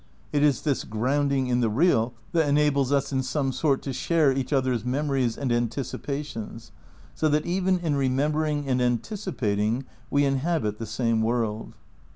It 0.33 0.41
is 0.41 0.63
this 0.63 0.83
grounding 0.83 1.45
in 1.45 1.59
the 1.59 1.69
real 1.69 2.15
that 2.31 2.49
enables 2.49 2.91
us 2.91 3.11
in 3.13 3.21
some 3.21 3.51
sort 3.51 3.83
to 3.83 3.93
share 3.93 4.31
each 4.31 4.51
other's 4.51 4.83
memories 4.83 5.37
and 5.37 5.51
anticipations, 5.51 6.71
so 7.13 7.29
that 7.29 7.45
even 7.45 7.77
in 7.77 7.93
remembering 7.95 8.67
and 8.67 8.81
anticipating 8.81 9.85
we 10.09 10.25
inhabit 10.25 10.79
the 10.79 10.87
same 10.87 11.21
world. 11.21 11.75